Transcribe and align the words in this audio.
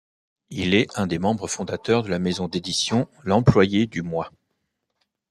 Il 0.49 0.73
est 0.73 0.87
un 0.97 1.05
des 1.05 1.19
membres 1.19 1.47
fondateurs 1.47 2.01
de 2.01 2.09
la 2.09 2.17
maison 2.17 2.47
d'édition 2.47 3.07
L'employé 3.23 3.85
du 3.85 4.01
Moi. 4.01 4.31